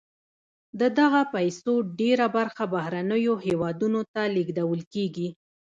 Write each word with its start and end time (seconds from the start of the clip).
د 0.79 0.81
دغه 0.99 1.21
پیسو 1.33 1.73
ډیره 1.99 2.25
برخه 2.37 2.63
بهرنیو 2.73 3.33
هېوادونو 3.45 4.01
ته 4.13 4.21
لیږدول 4.35 4.81
کیږي. 4.93 5.29